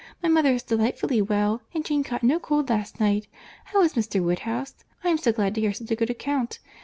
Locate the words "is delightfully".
0.49-1.21